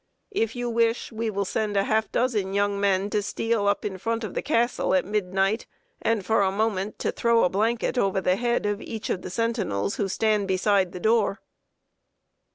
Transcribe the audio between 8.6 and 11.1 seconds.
of each of the sentinels who stand beside the